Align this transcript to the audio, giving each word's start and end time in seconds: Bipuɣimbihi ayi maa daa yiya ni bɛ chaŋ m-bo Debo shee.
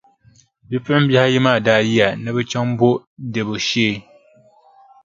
Bipuɣimbihi 0.69 1.21
ayi 1.23 1.39
maa 1.45 1.63
daa 1.65 1.81
yiya 1.87 2.07
ni 2.21 2.29
bɛ 2.35 2.41
chaŋ 2.49 2.65
m-bo 2.69 2.89
Debo 3.31 3.55
shee. 3.67 3.95